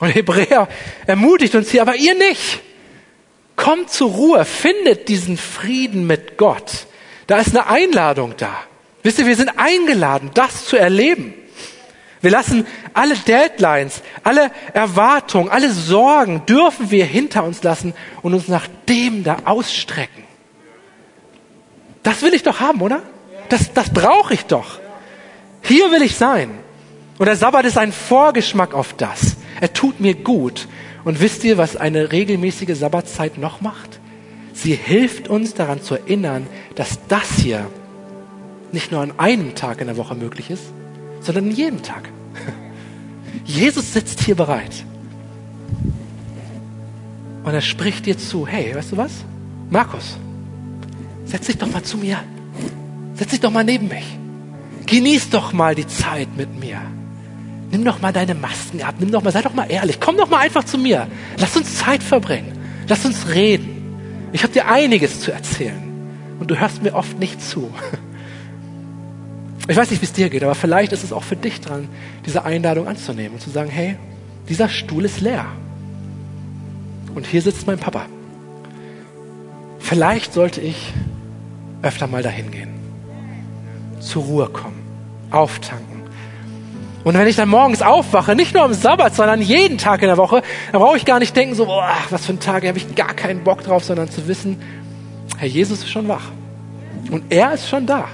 [0.00, 0.68] Und Hebräer
[1.06, 2.60] ermutigt uns hier, aber ihr nicht.
[3.56, 6.86] Kommt zur Ruhe, findet diesen Frieden mit Gott.
[7.30, 8.50] Da ist eine Einladung da.
[9.04, 11.32] Wisst ihr, wir sind eingeladen, das zu erleben.
[12.20, 18.48] Wir lassen alle Deadlines, alle Erwartungen, alle Sorgen dürfen wir hinter uns lassen und uns
[18.48, 20.24] nach dem da ausstrecken.
[22.02, 23.00] Das will ich doch haben, oder?
[23.48, 24.80] Das, das brauche ich doch.
[25.62, 26.50] Hier will ich sein.
[27.18, 29.36] Und der Sabbat ist ein Vorgeschmack auf das.
[29.60, 30.66] Er tut mir gut.
[31.04, 33.99] Und wisst ihr, was eine regelmäßige Sabbatzeit noch macht?
[34.62, 37.66] Sie hilft uns daran zu erinnern, dass das hier
[38.72, 40.64] nicht nur an einem Tag in der Woche möglich ist,
[41.22, 42.10] sondern an jedem Tag.
[43.46, 44.84] Jesus sitzt hier bereit.
[47.42, 49.24] Und er spricht dir zu, hey, weißt du was?
[49.70, 50.18] Markus,
[51.24, 52.18] setz dich doch mal zu mir.
[53.14, 54.04] Setz dich doch mal neben mich.
[54.84, 56.82] Genieß doch mal die Zeit mit mir.
[57.70, 58.96] Nimm doch mal deine Masken ab.
[58.98, 60.00] Nimm doch mal, sei doch mal ehrlich.
[60.00, 61.06] Komm doch mal einfach zu mir.
[61.38, 62.52] Lass uns Zeit verbringen.
[62.86, 63.69] Lass uns reden.
[64.32, 65.90] Ich habe dir einiges zu erzählen.
[66.38, 67.70] Und du hörst mir oft nicht zu.
[69.68, 71.86] Ich weiß nicht, wie es dir geht, aber vielleicht ist es auch für dich dran,
[72.26, 73.96] diese Einladung anzunehmen und zu sagen, hey,
[74.48, 75.46] dieser Stuhl ist leer.
[77.14, 78.06] Und hier sitzt mein Papa.
[79.78, 80.92] Vielleicht sollte ich
[81.82, 82.70] öfter mal dahin gehen.
[84.00, 84.80] Zur Ruhe kommen.
[85.30, 85.89] Auftanken.
[87.02, 90.18] Und wenn ich dann morgens aufwache, nicht nur am Sabbat, sondern jeden Tag in der
[90.18, 90.42] Woche,
[90.72, 93.14] dann brauche ich gar nicht denken, so, boah, was für ein Tag, habe ich gar
[93.14, 94.60] keinen Bock drauf, sondern zu wissen,
[95.38, 96.30] Herr Jesus ist schon wach.
[97.10, 98.08] Und er ist schon da.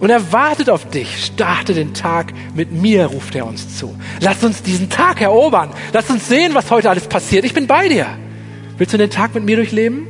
[0.00, 1.24] Und er wartet auf dich.
[1.24, 3.94] Starte den Tag mit mir, ruft er uns zu.
[4.20, 5.70] Lass uns diesen Tag erobern.
[5.92, 7.44] Lass uns sehen, was heute alles passiert.
[7.44, 8.06] Ich bin bei dir.
[8.78, 10.06] Willst du den Tag mit mir durchleben?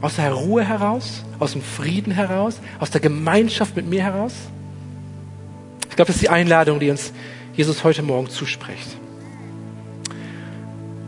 [0.00, 4.32] Aus der Ruhe heraus, aus dem Frieden heraus, aus der Gemeinschaft mit mir heraus?
[5.94, 7.12] Ich glaube, das ist die Einladung, die uns
[7.54, 8.96] Jesus heute Morgen zuspricht.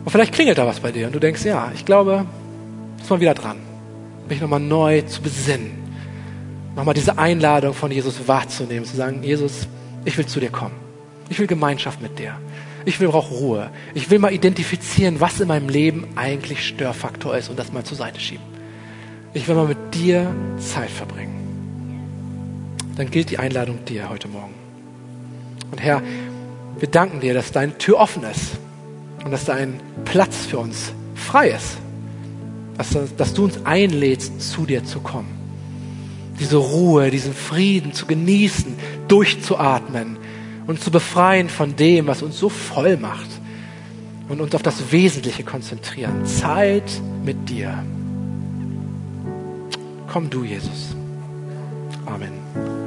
[0.05, 2.25] Und vielleicht klingelt da was bei dir und du denkst, ja, ich glaube,
[3.01, 3.57] ist mal wieder dran,
[4.29, 5.87] mich nochmal neu zu besinnen
[6.77, 9.67] nochmal diese Einladung von Jesus wahrzunehmen, zu sagen, Jesus,
[10.05, 10.75] ich will zu dir kommen.
[11.27, 12.35] Ich will Gemeinschaft mit dir.
[12.85, 13.71] Ich will auch Ruhe.
[13.95, 17.97] Ich will mal identifizieren, was in meinem Leben eigentlich Störfaktor ist und das mal zur
[17.97, 18.45] Seite schieben.
[19.33, 21.33] Ich will mal mit dir Zeit verbringen.
[22.95, 24.66] Dann gilt die Einladung dir heute Morgen.
[25.71, 26.01] Und Herr,
[26.79, 28.57] wir danken dir, dass deine Tür offen ist
[29.23, 31.77] und dass dein Platz für uns frei ist.
[32.77, 35.37] Dass, dass du uns einlädst, zu dir zu kommen
[36.39, 38.75] diese Ruhe, diesen Frieden zu genießen,
[39.07, 40.17] durchzuatmen
[40.67, 43.29] und zu befreien von dem, was uns so voll macht
[44.29, 46.25] und uns auf das Wesentliche konzentrieren.
[46.25, 47.83] Zeit mit dir.
[50.11, 50.95] Komm du, Jesus.
[52.05, 52.86] Amen.